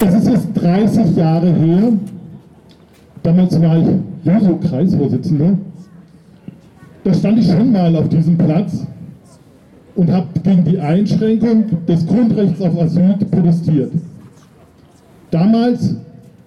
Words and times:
Es 0.00 0.14
ist 0.14 0.28
jetzt 0.28 0.48
30 0.54 1.16
Jahre 1.16 1.52
her, 1.52 1.92
damals 3.24 3.60
war 3.60 3.78
ich 3.78 3.86
Juso-Kreisvorsitzender, 4.24 5.58
da 7.02 7.14
stand 7.14 7.38
ich 7.38 7.46
schon 7.50 7.72
mal 7.72 7.94
auf 7.96 8.08
diesem 8.08 8.38
Platz 8.38 8.86
und 9.96 10.12
habe 10.12 10.26
gegen 10.44 10.64
die 10.64 10.78
Einschränkung 10.78 11.64
des 11.88 12.06
Grundrechts 12.06 12.60
auf 12.62 12.80
Asyl 12.80 13.16
protestiert. 13.28 13.90
Damals, 15.32 15.96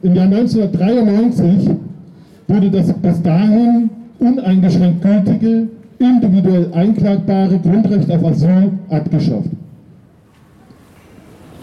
im 0.02 0.16
Jahr 0.16 0.28
1993, 0.28 1.76
wurde 2.48 2.72
das 2.72 2.94
bis 2.94 3.22
dahin 3.22 3.90
uneingeschränkt 4.20 5.02
gültige, 5.02 5.68
individuell 6.00 6.72
einklagbare 6.74 7.60
Grundrecht 7.60 8.10
auf 8.12 8.24
Asyl 8.24 8.72
abgeschafft. 8.90 9.50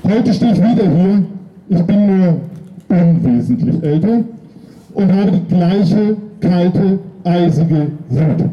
Heute 0.04 0.34
stehe 0.34 0.52
ich 0.52 0.58
wieder 0.58 0.90
hier, 0.90 1.24
ich 1.68 1.82
bin 1.82 2.06
nur 2.06 2.40
unwesentlich 2.88 3.82
älter 3.82 4.24
und 4.94 5.12
habe 5.12 5.32
die 5.32 5.54
gleiche 5.54 6.16
kalte, 6.40 6.98
eisige 7.24 7.88
Wut. 8.08 8.44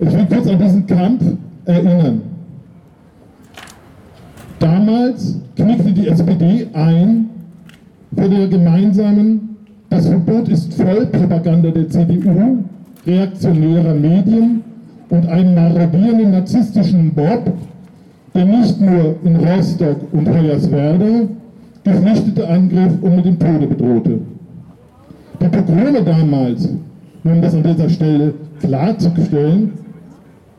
Ich 0.00 0.12
will 0.12 0.26
kurz 0.26 0.46
an 0.48 0.58
diesen 0.58 0.86
Kampf 0.86 1.22
erinnern. 1.64 2.22
Damals 4.58 5.40
knickte 5.56 5.92
die 5.92 6.08
SPD 6.08 6.68
ein 6.72 7.30
vor 8.14 8.28
der 8.28 8.46
gemeinsamen, 8.48 9.56
das 9.88 10.06
Verbot 10.06 10.48
ist 10.48 10.74
Vollpropaganda 10.74 11.70
der 11.70 11.88
CDU, 11.88 12.58
reaktionärer 13.06 13.94
Medien 13.94 14.62
und 15.08 15.28
einem 15.28 15.54
marodierenden 15.54 16.30
narzisstischen 16.30 17.12
Bob, 17.12 17.52
der 18.34 18.44
nicht 18.44 18.80
nur 18.80 19.16
in 19.24 19.36
Rostock 19.36 19.96
und 20.12 20.28
Hoyerswerda 20.28 21.28
Geflüchtete 21.84 22.48
angriff 22.48 22.92
und 23.00 23.16
mit 23.16 23.24
dem 23.24 23.38
Tode 23.38 23.66
bedrohte. 23.66 24.20
Die 25.40 25.48
Pogrome 25.48 26.02
damals, 26.04 26.68
um 27.24 27.42
das 27.42 27.54
an 27.54 27.62
dieser 27.64 27.88
Stelle 27.88 28.34
klarzustellen, 28.60 29.72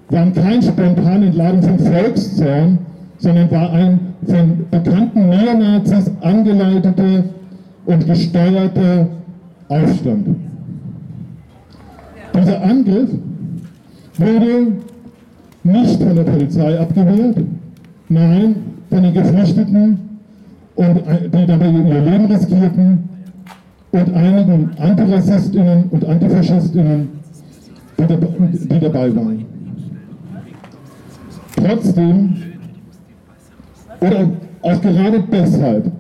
waren 0.09 0.33
keine 0.33 0.61
spontane 0.61 1.27
Entladung 1.27 1.61
von 1.61 1.79
Volkszorn, 1.79 2.77
sondern 3.19 3.49
war 3.51 3.71
ein 3.71 3.99
von 4.27 4.65
bekannten 4.69 5.29
Neonazis 5.29 6.11
angeleiteter 6.21 7.23
und 7.85 8.05
gesteuerter 8.05 9.07
Aufstand. 9.69 10.27
Dieser 12.35 12.61
Angriff 12.63 13.09
wurde 14.17 14.73
nicht 15.63 16.03
von 16.03 16.15
der 16.15 16.23
Polizei 16.23 16.79
abgewehrt, 16.79 17.37
nein, 18.13 18.55
von 18.89 19.03
den 19.03 19.13
Geflüchteten, 19.13 20.13
und, 20.75 21.03
die 21.33 21.45
dabei 21.45 21.67
ihr 21.69 22.01
Leben 22.01 22.25
riskierten 22.25 23.09
und 23.91 24.13
einigen 24.13 24.71
Antirassistinnen 24.77 25.83
und 25.89 26.05
Antifaschistinnen, 26.05 27.09
die 27.99 28.79
dabei 28.79 29.15
waren. 29.15 29.45
Trotzdem, 31.55 32.35
oder 33.99 34.29
auch 34.63 34.81
gerade 34.81 35.23
deshalb, 35.31 35.91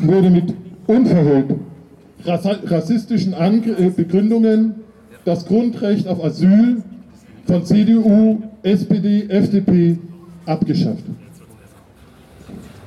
wurde 0.00 0.30
mit 0.30 0.54
unverhüllt 0.86 1.54
rassistischen 2.26 3.32
äh, 3.32 3.90
Begründungen 3.90 4.74
das 5.24 5.46
Grundrecht 5.46 6.06
auf 6.06 6.22
Asyl 6.22 6.82
von 7.46 7.64
CDU, 7.64 8.42
SPD, 8.62 9.26
FDP 9.28 9.98
abgeschafft. 10.46 11.04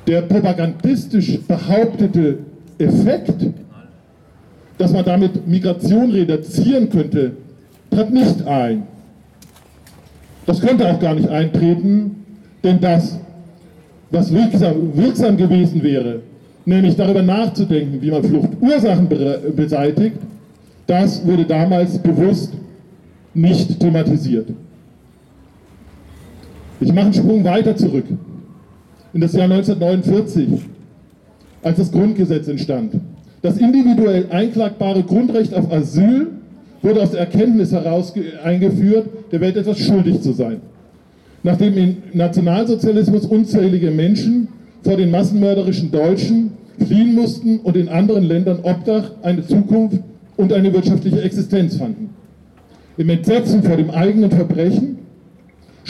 Der 0.06 0.22
propagandistisch 0.22 1.38
behauptete 1.46 2.38
Effekt, 2.78 3.34
dass 4.78 4.92
man 4.92 5.04
damit 5.04 5.46
Migration 5.46 6.10
reduzieren 6.10 6.88
könnte, 6.88 7.32
tritt 7.90 8.10
nicht 8.10 8.42
ein. 8.46 8.84
Das 10.46 10.60
könnte 10.60 10.90
auch 10.90 10.98
gar 10.98 11.14
nicht 11.14 11.28
eintreten, 11.28 12.24
denn 12.64 12.80
das, 12.80 13.18
was 14.10 14.32
wirksam, 14.32 14.96
wirksam 14.96 15.36
gewesen 15.36 15.82
wäre, 15.82 16.20
nämlich 16.64 16.96
darüber 16.96 17.22
nachzudenken, 17.22 18.00
wie 18.00 18.10
man 18.10 18.24
Fluchtursachen 18.24 19.08
beseitigt, 19.54 20.16
das 20.86 21.24
wurde 21.24 21.44
damals 21.44 21.98
bewusst 21.98 22.52
nicht 23.34 23.78
thematisiert. 23.78 24.48
Ich 26.80 26.92
mache 26.92 27.06
einen 27.06 27.14
Sprung 27.14 27.44
weiter 27.44 27.76
zurück, 27.76 28.06
in 29.12 29.20
das 29.20 29.34
Jahr 29.34 29.44
1949, 29.44 30.48
als 31.62 31.76
das 31.76 31.92
Grundgesetz 31.92 32.48
entstand. 32.48 32.94
Das 33.42 33.58
individuell 33.58 34.26
einklagbare 34.30 35.02
Grundrecht 35.02 35.54
auf 35.54 35.70
Asyl 35.70 36.28
wurde 36.82 37.02
aus 37.02 37.10
der 37.10 37.20
Erkenntnis 37.20 37.72
heraus 37.72 38.14
eingeführt, 38.42 39.08
der 39.30 39.40
Welt 39.40 39.56
etwas 39.56 39.78
schuldig 39.78 40.22
zu 40.22 40.32
sein. 40.32 40.62
Nachdem 41.42 41.76
im 41.76 41.96
Nationalsozialismus 42.14 43.26
unzählige 43.26 43.90
Menschen 43.90 44.48
vor 44.82 44.96
den 44.96 45.10
massenmörderischen 45.10 45.90
Deutschen 45.90 46.52
fliehen 46.86 47.14
mussten 47.14 47.60
und 47.60 47.76
in 47.76 47.88
anderen 47.88 48.24
Ländern 48.24 48.60
Obdach, 48.62 49.12
eine 49.22 49.46
Zukunft 49.46 50.00
und 50.36 50.52
eine 50.52 50.72
wirtschaftliche 50.72 51.20
Existenz 51.20 51.76
fanden. 51.76 52.10
Im 52.96 53.08
Entsetzen 53.10 53.62
vor 53.62 53.76
dem 53.76 53.90
eigenen 53.90 54.30
Verbrechen 54.30 54.99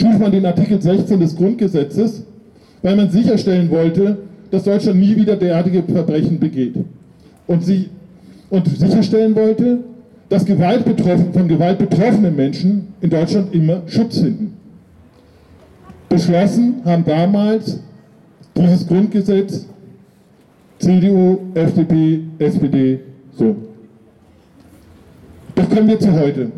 schuf 0.01 0.17
man 0.17 0.31
den 0.31 0.45
Artikel 0.45 0.81
16 0.81 1.19
des 1.19 1.35
Grundgesetzes, 1.35 2.23
weil 2.81 2.95
man 2.95 3.09
sicherstellen 3.11 3.69
wollte, 3.69 4.17
dass 4.49 4.63
Deutschland 4.63 4.99
nie 4.99 5.15
wieder 5.15 5.35
derartige 5.35 5.83
Verbrechen 5.83 6.39
begeht. 6.39 6.75
Und, 7.47 7.63
sie, 7.63 7.89
und 8.49 8.67
sicherstellen 8.67 9.35
wollte, 9.35 9.79
dass 10.29 10.45
Gewalt 10.45 10.83
von 11.33 11.47
Gewalt 11.47 11.77
betroffene 11.77 12.31
Menschen 12.31 12.87
in 13.01 13.09
Deutschland 13.09 13.53
immer 13.53 13.83
Schutz 13.85 14.19
finden. 14.19 14.53
Beschlossen 16.09 16.75
haben 16.83 17.05
damals 17.05 17.79
dieses 18.57 18.87
Grundgesetz 18.87 19.67
CDU, 20.79 21.39
FDP, 21.53 22.21
SPD, 22.39 22.99
so. 23.37 23.55
Doch 25.55 25.69
kommen 25.69 25.87
wir 25.87 25.99
zu 25.99 26.11
heute. 26.11 26.51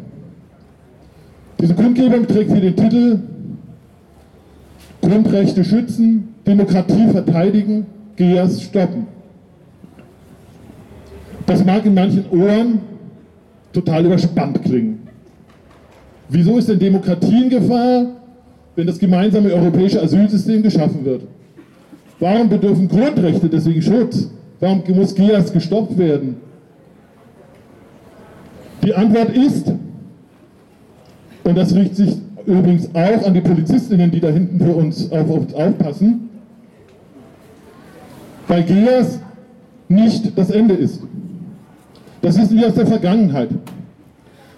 Diese 1.59 1.73
Grundgebung 1.73 2.27
trägt 2.27 2.51
hier 2.51 2.61
den 2.61 2.75
Titel 2.75 3.19
Grundrechte 5.03 5.65
schützen, 5.65 6.29
Demokratie 6.47 7.09
verteidigen, 7.11 7.85
GEAS 8.15 8.61
stoppen. 8.61 9.07
Das 11.45 11.63
mag 11.65 11.85
in 11.85 11.93
manchen 11.93 12.25
Ohren 12.31 12.79
total 13.73 14.05
überspannt 14.05 14.63
klingen. 14.63 14.99
Wieso 16.29 16.57
ist 16.57 16.69
denn 16.69 16.79
Demokratie 16.79 17.43
in 17.43 17.49
Gefahr, 17.49 18.05
wenn 18.75 18.87
das 18.87 18.97
gemeinsame 18.97 19.53
europäische 19.53 20.01
Asylsystem 20.01 20.63
geschaffen 20.63 21.03
wird? 21.03 21.23
Warum 22.19 22.47
bedürfen 22.47 22.87
Grundrechte 22.87 23.49
deswegen 23.49 23.81
Schutz? 23.81 24.29
Warum 24.61 24.83
muss 24.95 25.13
GIAS 25.13 25.51
gestoppt 25.51 25.97
werden? 25.97 26.37
Die 28.81 28.95
Antwort 28.95 29.35
ist, 29.35 29.67
und 31.43 31.57
das 31.57 31.75
richtet 31.75 31.95
sich 31.97 32.15
übrigens 32.45 32.89
auch 32.93 33.25
an 33.25 33.33
die 33.33 33.41
Polizistinnen, 33.41 34.11
die 34.11 34.19
da 34.19 34.29
hinten 34.29 34.59
für 34.59 34.73
uns 34.73 35.11
auf, 35.11 35.29
auf, 35.29 35.53
aufpassen, 35.53 36.29
weil 38.47 38.63
GIAS 38.63 39.19
nicht 39.87 40.37
das 40.37 40.49
Ende 40.49 40.73
ist. 40.73 41.01
Das 42.21 42.39
wissen 42.39 42.57
wir 42.57 42.67
aus 42.67 42.75
der 42.75 42.87
Vergangenheit. 42.87 43.49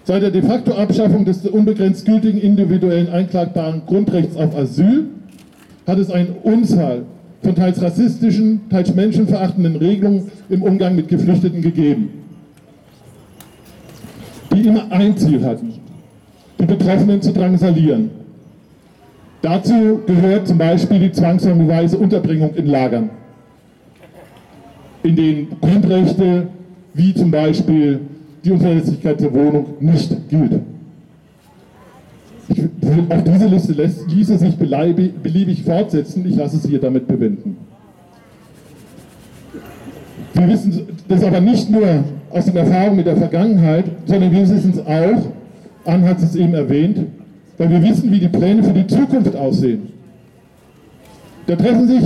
Seit 0.04 0.22
der 0.22 0.30
de 0.30 0.42
facto 0.42 0.72
Abschaffung 0.72 1.24
des 1.24 1.44
unbegrenzt 1.46 2.06
gültigen 2.06 2.38
individuellen 2.38 3.08
einklagbaren 3.08 3.82
Grundrechts 3.86 4.36
auf 4.36 4.56
Asyl 4.56 5.06
hat 5.86 5.98
es 5.98 6.10
eine 6.10 6.28
Unzahl 6.44 7.02
von 7.42 7.54
teils 7.54 7.82
rassistischen, 7.82 8.60
teils 8.70 8.94
menschenverachtenden 8.94 9.76
Regelungen 9.76 10.30
im 10.48 10.62
Umgang 10.62 10.94
mit 10.94 11.08
Geflüchteten 11.08 11.60
gegeben, 11.60 12.10
die 14.52 14.66
immer 14.66 14.90
ein 14.90 15.16
Ziel 15.16 15.44
hatten, 15.44 15.72
die 16.58 16.66
Betroffenen 16.66 17.20
zu 17.22 17.32
drangsalieren. 17.32 18.10
Dazu 19.42 20.00
gehört 20.06 20.48
zum 20.48 20.58
Beispiel 20.58 20.98
die 20.98 21.12
zwangsweise 21.12 21.98
Unterbringung 21.98 22.54
in 22.54 22.66
Lagern, 22.66 23.10
in 25.02 25.14
denen 25.14 25.60
Grundrechte 25.60 26.48
wie 26.94 27.14
zum 27.14 27.30
Beispiel 27.30 28.00
die 28.44 28.52
Unverlässlichkeit 28.52 29.20
der 29.20 29.32
Wohnung 29.32 29.66
nicht 29.80 30.28
gilt. 30.28 30.60
Auch 33.08 33.22
diese 33.22 33.46
Liste 33.46 33.72
lässt, 33.72 34.10
ließe 34.10 34.38
sich 34.38 34.56
beliebig 34.56 35.62
fortsetzen, 35.62 36.24
ich 36.26 36.36
lasse 36.36 36.56
es 36.56 36.66
hier 36.66 36.80
damit 36.80 37.06
bewenden. 37.06 37.56
Wir 40.32 40.48
wissen 40.48 40.86
das 41.08 41.24
aber 41.24 41.40
nicht 41.40 41.70
nur 41.70 42.04
aus 42.30 42.44
den 42.44 42.56
Erfahrungen 42.56 42.96
mit 42.96 43.06
der 43.06 43.16
Vergangenheit, 43.16 43.84
sondern 44.06 44.32
wir 44.32 44.40
wissen 44.42 44.72
es 44.74 44.86
auch, 44.86 45.32
Anne 45.86 46.08
hat 46.08 46.22
es 46.22 46.34
eben 46.36 46.54
erwähnt, 46.54 46.98
weil 47.58 47.70
wir 47.70 47.82
wissen, 47.82 48.10
wie 48.10 48.20
die 48.20 48.28
Pläne 48.28 48.62
für 48.62 48.72
die 48.72 48.86
Zukunft 48.86 49.34
aussehen. 49.36 49.88
Da 51.46 51.56
treffen 51.56 51.86
sich 51.86 52.02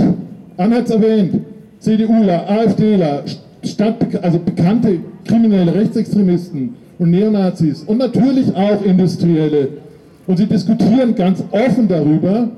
Anna 0.57 0.75
hat 0.75 0.85
es 0.85 0.91
erwähnt, 0.91 1.41
CDUler, 1.79 2.47
AfDler, 2.47 3.23
Stadt, 3.63 3.95
also 4.21 4.39
bekannte 4.39 4.99
kriminelle 5.25 5.73
Rechtsextremisten 5.73 6.75
und 6.99 7.09
Neonazis 7.11 7.83
und 7.83 7.97
natürlich 7.97 8.55
auch 8.55 8.83
Industrielle. 8.83 9.69
Und 10.27 10.37
sie 10.37 10.45
diskutieren 10.45 11.15
ganz 11.15 11.43
offen 11.51 11.87
darüber, 11.87 12.49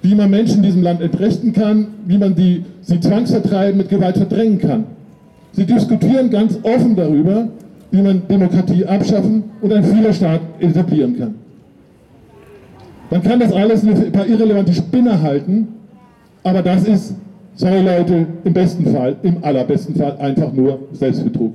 wie 0.00 0.14
man 0.14 0.30
Menschen 0.30 0.56
in 0.56 0.62
diesem 0.62 0.82
Land 0.82 1.02
entrechten 1.02 1.52
kann, 1.52 1.88
wie 2.06 2.18
man 2.18 2.34
die, 2.34 2.64
sie 2.80 2.98
zwangsvertreiben, 2.98 3.76
mit 3.76 3.88
Gewalt 3.88 4.16
verdrängen 4.16 4.58
kann. 4.58 4.84
Sie 5.52 5.66
diskutieren 5.66 6.30
ganz 6.30 6.58
offen 6.62 6.96
darüber, 6.96 7.48
wie 7.92 8.02
man 8.02 8.26
Demokratie 8.26 8.84
abschaffen 8.84 9.44
und 9.60 9.72
einen 9.72 9.84
Fühlerstaat 9.84 10.40
etablieren 10.58 11.18
kann. 11.18 11.34
Man 13.10 13.22
kann 13.22 13.38
das 13.38 13.52
alles 13.52 13.82
nur 13.82 13.94
für 13.94 14.06
ein 14.06 14.12
paar 14.12 14.26
irrelevante 14.26 14.72
Spinner 14.72 15.20
halten, 15.20 15.68
aber 16.42 16.62
das 16.62 16.84
ist, 16.84 17.14
sorry 17.54 17.82
Leute, 17.82 18.26
im 18.44 18.52
besten 18.54 18.86
Fall, 18.86 19.16
im 19.22 19.44
allerbesten 19.44 19.94
Fall 19.94 20.16
einfach 20.16 20.50
nur 20.52 20.78
Selbstbetrug. 20.92 21.52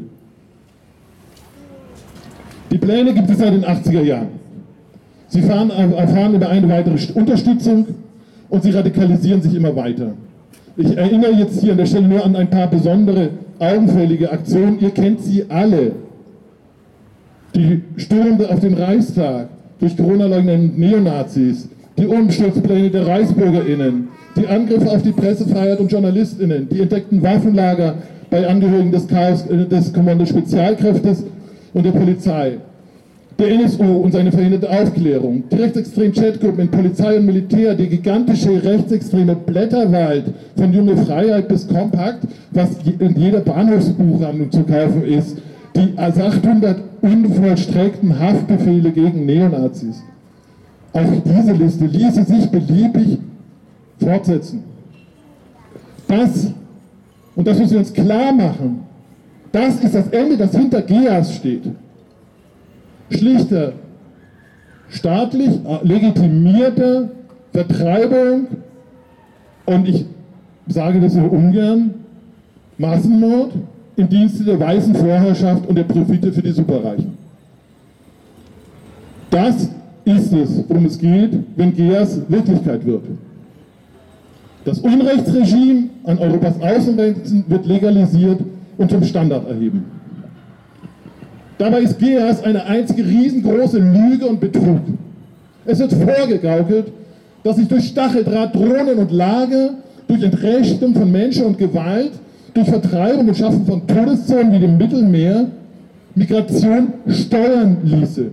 Die 2.69 2.77
Pläne 2.77 3.13
gibt 3.13 3.29
es 3.29 3.39
seit 3.39 3.53
den 3.53 3.65
80er 3.65 4.03
Jahren. 4.03 4.27
Sie 5.29 5.41
fahren, 5.41 5.71
erfahren 5.71 6.35
über 6.35 6.49
eine 6.49 6.69
weitere 6.69 6.95
Unterstützung 7.13 7.87
und 8.49 8.63
sie 8.63 8.69
radikalisieren 8.69 9.41
sich 9.41 9.55
immer 9.55 9.75
weiter. 9.75 10.11
Ich 10.75 10.95
erinnere 10.95 11.31
jetzt 11.31 11.59
hier 11.59 11.71
an 11.71 11.77
der 11.79 11.87
Stelle 11.87 12.07
nur 12.07 12.23
an 12.23 12.35
ein 12.35 12.49
paar 12.49 12.67
besondere, 12.67 13.31
augenfällige 13.57 14.31
Aktionen. 14.31 14.79
Ihr 14.79 14.91
kennt 14.91 15.21
sie 15.21 15.45
alle. 15.49 15.93
Die 17.57 17.81
Stürme 17.95 18.47
auf 18.51 18.59
den 18.59 18.75
Reichstag 18.75 19.49
durch 19.79 19.97
Corona-leugnenden 19.97 20.79
Neonazis, 20.79 21.67
die 21.97 22.05
Umsturzpläne 22.05 22.91
der 22.91 23.07
ReichsbürgerInnen, 23.07 24.09
die 24.35 24.45
Angriffe 24.45 24.91
auf 24.91 25.01
die 25.01 25.11
Pressefreiheit 25.11 25.79
und 25.79 25.91
JournalistInnen, 25.91 26.69
die 26.69 26.81
entdeckten 26.81 27.23
Waffenlager 27.23 27.95
bei 28.29 28.47
Angehörigen 28.47 28.91
des, 28.91 29.07
Chaos, 29.07 29.47
äh, 29.47 29.65
des 29.65 29.91
Kommando 29.91 30.23
Spezialkräftes 30.27 31.23
und 31.73 31.83
der 31.83 31.93
Polizei 31.93 32.57
der 33.39 33.49
NSU 33.49 33.83
und 33.83 34.11
seine 34.11 34.31
verhinderte 34.31 34.69
Aufklärung, 34.69 35.43
die 35.51 35.55
rechtsextremen 35.55 36.13
Chatgruppen 36.13 36.59
in 36.59 36.69
Polizei 36.69 37.17
und 37.17 37.25
Militär, 37.25 37.75
die 37.75 37.87
gigantische 37.87 38.63
rechtsextreme 38.63 39.35
Blätterwald 39.35 40.25
von 40.55 40.73
Junge 40.73 40.97
Freiheit 40.97 41.47
bis 41.47 41.67
Kompakt, 41.67 42.27
was 42.51 42.69
in 42.99 43.15
jeder 43.15 43.39
Bahnhofsbuchhandlung 43.41 44.51
zu 44.51 44.63
kaufen 44.63 45.03
ist, 45.05 45.37
die 45.77 45.97
800 45.97 46.81
unvollstreckten 47.01 48.19
Haftbefehle 48.19 48.91
gegen 48.91 49.25
Neonazis. 49.25 50.03
Auch 50.93 51.05
diese 51.23 51.53
Liste 51.53 51.85
ließe 51.85 52.23
sich 52.23 52.49
beliebig 52.49 53.19
fortsetzen. 53.99 54.63
Das, 56.07 56.51
und 57.35 57.47
das 57.47 57.59
müssen 57.59 57.71
wir 57.71 57.79
uns 57.79 57.93
klar 57.93 58.31
machen, 58.33 58.81
das 59.51 59.79
ist 59.83 59.95
das 59.95 60.07
Ende, 60.09 60.37
das 60.37 60.55
hinter 60.55 60.81
GEAS 60.81 61.35
steht 61.35 61.63
schlichte 63.09 63.73
staatlich 64.89 65.59
legitimierte 65.83 67.09
Vertreibung 67.53 68.47
und 69.65 69.87
ich 69.87 70.05
sage 70.67 70.99
das 71.01 71.13
so 71.13 71.21
ungern, 71.21 71.93
Massenmord 72.77 73.53
im 73.97 74.07
Dienste 74.07 74.43
der 74.43 74.59
weißen 74.59 74.95
Vorherrschaft 74.95 75.67
und 75.67 75.75
der 75.75 75.83
Profite 75.83 76.31
für 76.31 76.41
die 76.41 76.51
Superreichen. 76.51 77.17
Das 79.31 79.69
ist 80.05 80.33
es, 80.33 80.63
worum 80.67 80.85
es 80.85 80.97
geht, 80.97 81.31
wenn 81.55 81.75
GEAS 81.75 82.21
Wirklichkeit 82.29 82.85
wird. 82.85 83.03
Das 84.63 84.79
Unrechtsregime 84.79 85.89
an 86.05 86.19
Europas 86.19 86.61
Außengrenzen 86.61 87.43
wird 87.47 87.65
legalisiert 87.65 88.39
und 88.77 88.91
zum 88.91 89.03
Standard 89.03 89.49
erheben. 89.49 89.85
Dabei 91.57 91.81
ist 91.81 91.97
GEAS 91.97 92.43
eine 92.43 92.65
einzige 92.65 93.03
riesengroße 93.03 93.79
Lüge 93.79 94.27
und 94.27 94.39
Betrug. 94.39 94.81
Es 95.65 95.79
wird 95.79 95.93
vorgegaukelt, 95.93 96.91
dass 97.43 97.55
sich 97.55 97.67
durch 97.67 97.87
Stacheldraht, 97.87 98.55
Drohnen 98.55 98.99
und 98.99 99.11
Lager, 99.11 99.71
durch 100.07 100.21
Entrechtung 100.21 100.93
von 100.93 101.11
Menschen 101.11 101.45
und 101.45 101.57
Gewalt, 101.57 102.11
durch 102.57 102.69
Vertreibung 102.69 103.27
und 103.27 103.37
Schaffen 103.37 103.65
von 103.65 103.85
Todeszonen 103.85 104.51
wie 104.51 104.59
dem 104.59 104.77
Mittelmeer 104.77 105.45
Migration 106.15 106.93
steuern 107.07 107.77
ließe. 107.83 108.31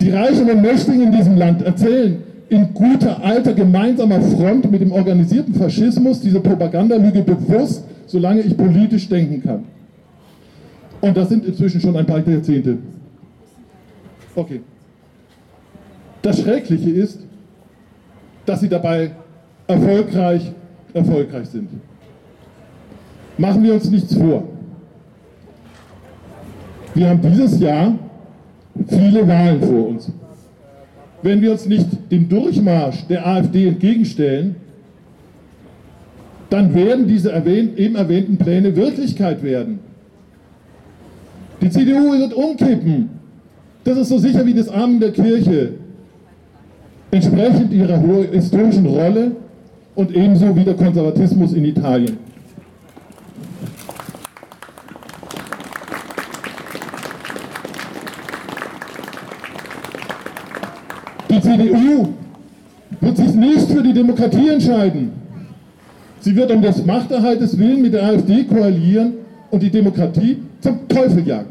Die 0.00 0.10
Reichen 0.10 0.48
und 0.48 0.62
Mächtigen 0.62 1.02
in 1.02 1.12
diesem 1.12 1.36
Land 1.36 1.62
erzählen 1.62 2.22
in 2.48 2.72
guter 2.72 3.22
alter 3.22 3.52
gemeinsamer 3.52 4.20
Front 4.20 4.70
mit 4.70 4.80
dem 4.80 4.92
organisierten 4.92 5.54
Faschismus 5.54 6.20
diese 6.20 6.38
Propagandalüge 6.38 7.22
bewusst, 7.22 7.84
solange 8.06 8.42
ich 8.42 8.56
politisch 8.56 9.08
denken 9.08 9.42
kann. 9.42 9.64
Und 11.00 11.16
das 11.16 11.28
sind 11.28 11.44
inzwischen 11.44 11.80
schon 11.80 11.96
ein 11.96 12.06
paar 12.06 12.26
Jahrzehnte. 12.26 12.78
Okay. 14.36 14.60
Das 16.22 16.40
Schreckliche 16.40 16.90
ist, 16.90 17.20
dass 18.46 18.60
sie 18.60 18.68
dabei 18.68 19.10
erfolgreich, 19.66 20.52
erfolgreich 20.98 21.48
sind. 21.48 21.68
Machen 23.36 23.62
wir 23.62 23.74
uns 23.74 23.90
nichts 23.90 24.14
vor. 24.14 24.44
Wir 26.94 27.08
haben 27.10 27.20
dieses 27.22 27.60
Jahr 27.60 27.94
viele 28.88 29.26
Wahlen 29.26 29.60
vor 29.60 29.88
uns. 29.88 30.10
Wenn 31.22 31.40
wir 31.40 31.52
uns 31.52 31.66
nicht 31.66 31.86
dem 32.10 32.28
Durchmarsch 32.28 33.06
der 33.08 33.26
AfD 33.26 33.68
entgegenstellen, 33.68 34.56
dann 36.50 36.74
werden 36.74 37.06
diese 37.06 37.32
erwähnt, 37.32 37.78
eben 37.78 37.96
erwähnten 37.96 38.36
Pläne 38.36 38.74
Wirklichkeit 38.74 39.42
werden. 39.42 39.80
Die 41.60 41.70
CDU 41.70 42.12
wird 42.12 42.32
umkippen. 42.34 43.10
Das 43.84 43.98
ist 43.98 44.08
so 44.08 44.18
sicher 44.18 44.46
wie 44.46 44.54
das 44.54 44.68
Amen 44.68 45.00
der 45.00 45.12
Kirche. 45.12 45.72
Entsprechend 47.10 47.72
ihrer 47.72 47.98
historischen 48.32 48.86
Rolle 48.86 49.32
und 49.98 50.14
ebenso 50.14 50.54
wie 50.54 50.62
der 50.62 50.74
Konservatismus 50.74 51.54
in 51.54 51.64
Italien. 51.64 52.18
Die 61.28 61.40
CDU 61.40 62.10
wird 63.00 63.16
sich 63.16 63.34
nicht 63.34 63.72
für 63.72 63.82
die 63.82 63.92
Demokratie 63.92 64.48
entscheiden. 64.50 65.10
Sie 66.20 66.36
wird 66.36 66.52
um 66.52 66.62
des 66.62 66.86
Machterhaltes 66.86 67.58
willen 67.58 67.82
mit 67.82 67.92
der 67.92 68.04
AfD 68.04 68.44
koalieren 68.44 69.14
und 69.50 69.60
die 69.64 69.70
Demokratie 69.70 70.36
zum 70.60 70.86
Teufel 70.86 71.26
jagen. 71.26 71.50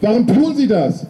Warum 0.00 0.28
tun 0.28 0.54
sie 0.54 0.68
das? 0.68 1.08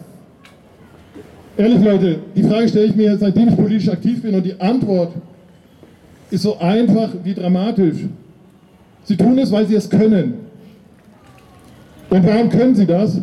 Ehrlich 1.57 1.83
Leute, 1.83 2.19
die 2.35 2.41
Frage 2.41 2.67
stelle 2.69 2.85
ich 2.85 2.95
mir, 2.95 3.15
seitdem 3.19 3.49
ich 3.49 3.55
politisch 3.55 3.89
aktiv 3.89 4.23
bin 4.23 4.33
und 4.33 4.43
die 4.43 4.59
Antwort 4.59 5.13
ist 6.31 6.43
so 6.43 6.59
einfach 6.59 7.09
wie 7.23 7.33
dramatisch. 7.33 8.05
Sie 9.03 9.17
tun 9.17 9.37
es, 9.39 9.51
weil 9.51 9.67
sie 9.67 9.75
es 9.75 9.89
können. 9.89 10.35
Und 12.09 12.25
warum 12.25 12.49
können 12.49 12.75
sie 12.75 12.85
das? 12.85 13.19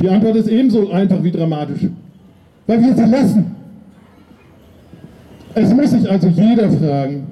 Die 0.00 0.08
Antwort 0.08 0.36
ist 0.36 0.48
ebenso 0.48 0.90
einfach 0.90 1.22
wie 1.22 1.30
dramatisch. 1.30 1.86
Weil 2.66 2.82
wir 2.82 2.94
sie 2.94 3.04
lassen. 3.04 3.54
Es 5.54 5.72
muss 5.74 5.90
sich 5.90 6.10
also 6.10 6.28
jeder 6.28 6.70
fragen, 6.70 7.26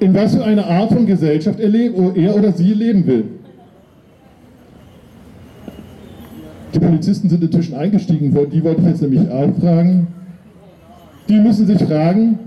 in 0.00 0.14
was 0.14 0.34
für 0.34 0.44
eine 0.44 0.64
Art 0.64 0.92
von 0.92 1.06
Gesellschaft 1.06 1.58
er, 1.58 1.74
er 1.74 2.36
oder 2.36 2.52
sie 2.52 2.72
leben 2.74 3.06
will. 3.06 3.24
Die 6.74 6.78
Polizisten 6.78 7.28
sind 7.28 7.42
inzwischen 7.42 7.74
eingestiegen, 7.74 8.36
die 8.52 8.62
wollte 8.62 8.82
ich 8.82 8.86
jetzt 8.86 9.02
nämlich 9.02 9.28
auch 9.30 9.50
fragen. 9.58 10.06
Die 11.28 11.38
müssen 11.38 11.66
sich 11.66 11.82
fragen, 11.82 12.38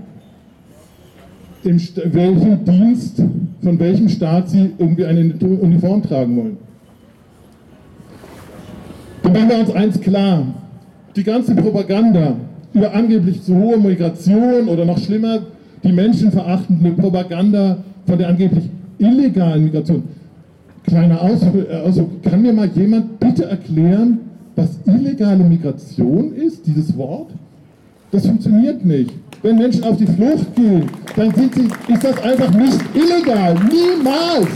in 1.62 1.80
welchem 2.12 2.64
Dienst, 2.64 3.22
von 3.62 3.78
welchem 3.78 4.08
Staat 4.08 4.50
sie 4.50 4.72
irgendwie 4.76 5.04
eine 5.04 5.34
Uniform 5.60 6.02
tragen 6.02 6.36
wollen. 6.36 6.56
Dann 9.22 9.32
machen 9.32 9.48
wir 9.48 9.58
uns 9.60 9.70
eins 9.70 10.00
klar. 10.00 10.46
Die 11.14 11.22
ganze 11.22 11.54
Propaganda 11.54 12.36
über 12.74 12.92
angeblich 12.92 13.42
zu 13.42 13.54
hohe 13.54 13.78
Migration 13.78 14.66
oder 14.68 14.84
noch 14.84 14.98
schlimmer, 14.98 15.40
die 15.84 15.92
menschenverachtende 15.92 16.90
Propaganda 16.92 17.78
von 18.06 18.18
der 18.18 18.28
angeblich 18.28 18.68
illegalen 18.98 19.64
Migration. 19.64 20.02
Kleiner 20.84 21.20
Ausflug, 21.20 21.70
also 21.70 22.10
kann 22.24 22.42
mir 22.42 22.52
mal 22.52 22.68
jemand 22.74 23.20
bitte 23.20 23.44
erklären, 23.44 24.18
was 24.56 24.78
illegale 24.86 25.44
Migration 25.44 26.34
ist, 26.34 26.66
dieses 26.66 26.96
Wort? 26.96 27.30
Das 28.12 28.26
funktioniert 28.26 28.84
nicht. 28.84 29.10
Wenn 29.42 29.56
Menschen 29.56 29.82
auf 29.84 29.96
die 29.96 30.06
Flucht 30.06 30.54
gehen, 30.54 30.84
dann 31.16 31.34
sie, 31.34 31.92
ist 31.92 32.04
das 32.04 32.22
einfach 32.22 32.52
nicht 32.52 32.78
illegal. 32.94 33.54
Niemals! 33.54 34.48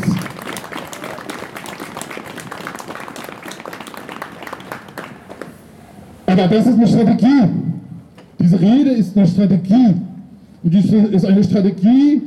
Aber 6.27 6.47
das 6.49 6.67
ist 6.67 6.75
eine 6.75 6.87
Strategie. 6.87 7.49
Die 8.39 8.43
Diese 8.45 8.61
Rede 8.61 8.91
ist 8.91 9.17
eine 9.17 9.27
Strategie. 9.27 9.95
Und 10.63 10.75
die 10.75 11.15
ist 11.15 11.25
eine 11.25 11.43
Strategie, 11.43 12.21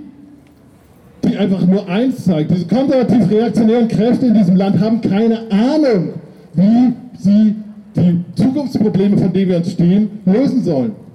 die 1.23 1.37
einfach 1.37 1.63
nur 1.67 1.87
eins 1.87 2.25
zeigt. 2.25 2.49
Diese 2.49 2.65
konservativ-reaktionären 2.65 3.87
Kräfte 3.87 4.25
in 4.25 4.33
diesem 4.33 4.55
Land 4.55 4.79
haben 4.79 4.99
keine 4.99 5.41
Ahnung, 5.51 6.13
wie 6.55 6.93
sie 7.19 7.55
die 7.95 8.19
Zukunftsprobleme, 8.33 9.15
von 9.15 9.31
denen 9.31 9.49
wir 9.51 9.57
uns 9.57 9.71
stehen, 9.71 10.09
lösen 10.25 10.63
sollen. 10.63 11.08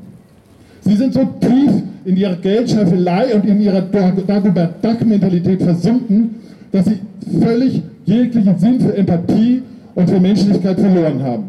Sie 0.84 0.96
sind 0.96 1.14
so 1.14 1.26
tief 1.40 1.70
in 2.04 2.16
ihrer 2.16 2.36
Geldscheffelei 2.36 3.34
und 3.34 3.46
in 3.46 3.60
ihrer 3.60 3.80
Dagobert-Duck-Mentalität 3.80 5.62
versunken, 5.62 6.36
dass 6.72 6.86
sie 6.86 6.98
völlig 7.40 7.82
jeglichen 8.04 8.58
Sinn 8.58 8.80
für 8.80 8.94
Empathie 8.94 9.62
und 9.94 10.10
für 10.10 10.20
Menschlichkeit 10.20 10.78
verloren 10.78 11.22
haben. 11.22 11.44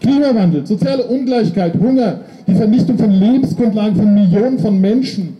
Klimawandel, 0.00 0.66
soziale 0.66 1.04
Ungleichheit, 1.04 1.74
Hunger, 1.78 2.20
die 2.46 2.54
Vernichtung 2.54 2.98
von 2.98 3.10
Lebensgrundlagen 3.10 3.94
von 3.94 4.14
Millionen 4.14 4.58
von 4.58 4.80
Menschen, 4.80 5.36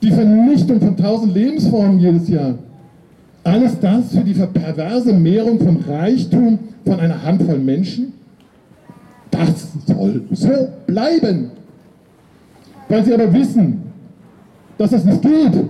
die 0.00 0.10
Vernichtung 0.10 0.80
von 0.80 0.96
tausend 0.96 1.34
Lebensformen 1.34 1.98
jedes 2.00 2.28
Jahr. 2.28 2.54
Alles 3.44 3.78
das 3.80 4.14
für 4.14 4.22
die 4.22 4.34
perverse 4.34 5.12
Mehrung 5.12 5.58
von 5.58 5.78
Reichtum 5.88 6.58
von 6.86 7.00
einer 7.00 7.22
Handvoll 7.22 7.58
Menschen? 7.58 8.12
Das 9.30 9.68
soll 9.86 10.22
so 10.30 10.68
bleiben. 10.86 11.50
Weil 12.92 13.06
sie 13.06 13.14
aber 13.14 13.32
wissen, 13.32 13.84
dass 14.76 14.90
das 14.90 15.02
nicht 15.06 15.22
geht, 15.22 15.64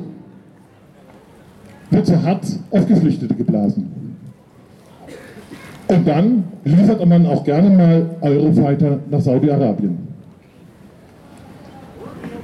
wird 1.89 2.07
so 2.07 2.21
hart 2.21 2.45
auf 2.73 2.85
Geflüchtete 2.85 3.33
geblasen. 3.37 4.17
Und 5.87 6.09
dann 6.09 6.43
liefert 6.65 7.07
man 7.07 7.25
auch 7.27 7.45
gerne 7.45 7.71
mal 7.71 8.07
Eurofighter 8.23 8.99
nach 9.09 9.21
Saudi-Arabien. 9.21 9.99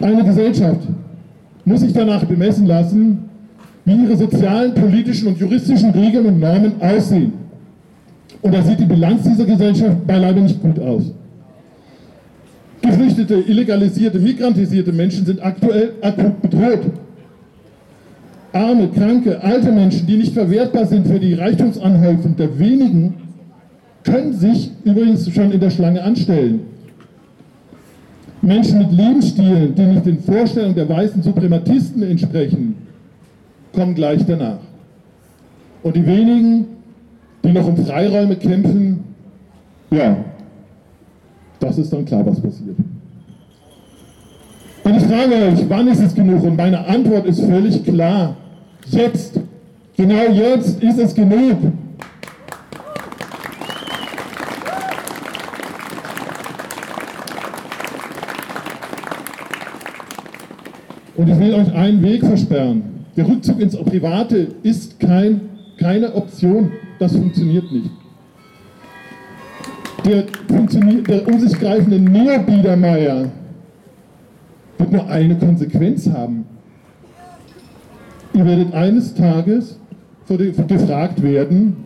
Eine 0.00 0.22
Gesellschaft 0.22 0.86
muss 1.64 1.80
sich 1.80 1.92
danach 1.92 2.24
bemessen 2.24 2.66
lassen, 2.66 3.24
wie 3.84 4.04
ihre 4.04 4.16
sozialen, 4.16 4.74
politischen 4.74 5.26
und 5.26 5.38
juristischen 5.38 5.90
Regeln 5.90 6.24
und 6.26 6.38
Normen 6.38 6.80
aussehen. 6.80 7.32
Und 8.42 8.54
da 8.54 8.62
sieht 8.62 8.78
die 8.78 8.84
Bilanz 8.84 9.24
dieser 9.24 9.44
Gesellschaft 9.44 10.06
beileibe 10.06 10.40
nicht 10.40 10.62
gut 10.62 10.78
aus. 10.78 11.12
Geflüchtete, 12.88 13.34
illegalisierte, 13.34 14.18
migrantisierte 14.18 14.92
Menschen 14.92 15.26
sind 15.26 15.44
aktuell 15.44 15.92
akut 16.00 16.40
bedroht. 16.42 16.80
Arme, 18.52 18.88
kranke, 18.88 19.42
alte 19.42 19.70
Menschen, 19.70 20.06
die 20.06 20.16
nicht 20.16 20.32
verwertbar 20.32 20.86
sind 20.86 21.06
für 21.06 21.20
die 21.20 21.34
Reichtumsanhäufung 21.34 22.34
der 22.36 22.58
wenigen, 22.58 23.14
können 24.04 24.32
sich 24.32 24.70
übrigens 24.84 25.30
schon 25.30 25.52
in 25.52 25.60
der 25.60 25.70
Schlange 25.70 26.02
anstellen. 26.02 26.60
Menschen 28.40 28.78
mit 28.78 28.92
Lebensstilen, 28.92 29.74
die 29.74 29.82
nicht 29.82 30.06
den 30.06 30.22
Vorstellungen 30.22 30.74
der 30.74 30.88
weißen 30.88 31.22
Suprematisten 31.22 32.02
entsprechen, 32.02 32.76
kommen 33.74 33.94
gleich 33.94 34.24
danach. 34.26 34.60
Und 35.82 35.94
die 35.94 36.06
wenigen, 36.06 36.66
die 37.44 37.52
noch 37.52 37.66
um 37.66 37.76
Freiräume 37.76 38.36
kämpfen, 38.36 39.00
ja, 39.90 40.16
das 41.60 41.78
ist 41.78 41.92
dann 41.92 42.04
klar, 42.04 42.24
was 42.24 42.40
passiert. 42.40 42.76
Und 44.84 44.96
ich 44.96 45.02
frage 45.02 45.34
euch, 45.34 45.68
wann 45.68 45.88
ist 45.88 46.00
es 46.00 46.14
genug? 46.14 46.42
Und 46.44 46.56
meine 46.56 46.86
Antwort 46.86 47.26
ist 47.26 47.40
völlig 47.40 47.84
klar. 47.84 48.36
Jetzt. 48.86 49.38
Genau 49.96 50.30
jetzt 50.32 50.82
ist 50.82 50.98
es 50.98 51.14
genug. 51.14 51.58
Und 61.16 61.28
ich 61.28 61.38
will 61.38 61.52
euch 61.52 61.74
einen 61.74 62.02
Weg 62.02 62.24
versperren. 62.24 62.82
Der 63.16 63.28
Rückzug 63.28 63.60
ins 63.60 63.76
Private 63.76 64.54
ist 64.62 65.00
kein, 65.00 65.40
keine 65.76 66.14
Option. 66.14 66.70
Das 67.00 67.12
funktioniert 67.12 67.70
nicht. 67.72 67.90
Der, 70.08 70.24
der 71.06 71.28
um 71.28 71.38
sich 71.38 71.60
greifende 71.60 72.00
Neobiedermeier 72.00 73.26
wird 74.78 74.92
nur 74.92 75.06
eine 75.06 75.36
Konsequenz 75.36 76.08
haben. 76.08 76.46
Ihr 78.32 78.46
werdet 78.46 78.72
eines 78.72 79.12
Tages 79.12 79.78
gefragt 80.66 81.22
werden, 81.22 81.76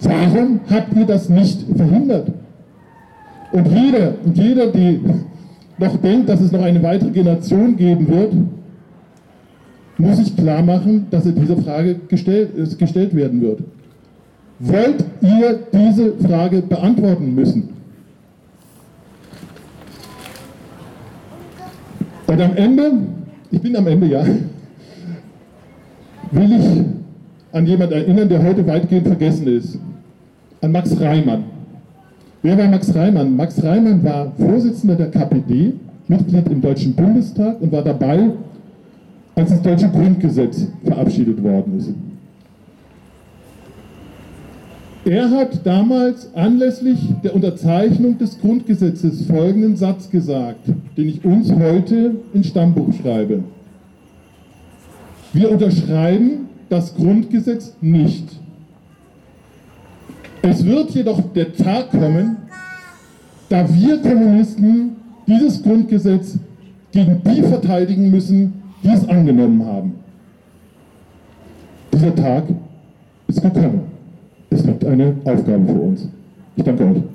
warum 0.00 0.60
habt 0.68 0.96
ihr 0.96 1.06
das 1.06 1.28
nicht 1.28 1.64
verhindert? 1.76 2.32
Und 3.52 3.68
jeder, 3.68 4.14
und 4.24 4.36
jeder, 4.36 4.66
die 4.72 5.00
noch 5.78 5.96
denkt, 5.98 6.28
dass 6.28 6.40
es 6.40 6.50
noch 6.50 6.62
eine 6.62 6.82
weitere 6.82 7.10
Generation 7.10 7.76
geben 7.76 8.08
wird, 8.08 8.32
muss 9.96 10.18
ich 10.18 10.36
klar 10.36 10.62
machen, 10.62 11.06
dass 11.10 11.22
diese 11.22 11.56
Frage 11.56 12.00
gestellt, 12.08 12.78
gestellt 12.80 13.14
werden 13.14 13.40
wird. 13.40 13.60
Wollt 14.58 15.04
ihr 15.20 15.60
diese 15.72 16.12
Frage 16.18 16.62
beantworten 16.62 17.34
müssen? 17.34 17.70
Und 22.26 22.40
am 22.40 22.56
Ende, 22.56 22.92
ich 23.50 23.60
bin 23.60 23.76
am 23.76 23.86
Ende, 23.86 24.06
ja, 24.06 24.24
will 26.30 26.52
ich 26.52 26.82
an 27.52 27.66
jemanden 27.66 27.94
erinnern, 27.94 28.28
der 28.28 28.42
heute 28.42 28.66
weitgehend 28.66 29.06
vergessen 29.06 29.46
ist. 29.46 29.78
An 30.60 30.72
Max 30.72 30.98
Reimann. 31.00 31.44
Wer 32.42 32.58
war 32.58 32.68
Max 32.68 32.94
Reimann? 32.94 33.36
Max 33.36 33.62
Reimann 33.62 34.02
war 34.02 34.32
Vorsitzender 34.36 34.96
der 34.96 35.10
KPD, 35.10 35.74
Mitglied 36.08 36.48
im 36.48 36.60
Deutschen 36.60 36.94
Bundestag 36.94 37.60
und 37.60 37.72
war 37.72 37.82
dabei, 37.82 38.30
als 39.34 39.50
das 39.50 39.62
deutsche 39.62 39.88
Grundgesetz 39.88 40.66
verabschiedet 40.84 41.42
worden 41.42 41.78
ist. 41.78 41.90
Er 45.04 45.30
hat 45.30 45.66
damals 45.66 46.34
anlässlich 46.34 46.98
der 47.22 47.34
Unterzeichnung 47.34 48.16
des 48.16 48.40
Grundgesetzes 48.40 49.26
folgenden 49.26 49.76
Satz 49.76 50.08
gesagt, 50.08 50.66
den 50.96 51.08
ich 51.08 51.22
uns 51.24 51.52
heute 51.52 52.14
ins 52.32 52.48
Stammbuch 52.48 52.88
schreibe. 52.94 53.44
Wir 55.34 55.50
unterschreiben 55.50 56.48
das 56.70 56.94
Grundgesetz 56.94 57.76
nicht. 57.82 58.24
Es 60.40 60.64
wird 60.64 60.90
jedoch 60.90 61.20
der 61.34 61.52
Tag 61.54 61.90
kommen, 61.90 62.36
da 63.50 63.66
wir 63.74 63.98
Kommunisten 63.98 64.96
dieses 65.26 65.62
Grundgesetz 65.62 66.38
gegen 66.92 67.20
die 67.24 67.42
verteidigen 67.42 68.10
müssen, 68.10 68.54
die 68.82 68.88
es 68.88 69.06
angenommen 69.06 69.66
haben. 69.66 69.94
Dieser 71.92 72.14
Tag 72.14 72.44
ist 73.28 73.42
gekommen. 73.42 73.93
Es 74.54 74.64
liegt 74.64 74.84
eine 74.84 75.16
Aufgabe 75.24 75.66
für 75.66 75.80
uns. 75.80 76.08
Ich 76.54 76.62
danke 76.62 76.84
euch. 76.84 77.13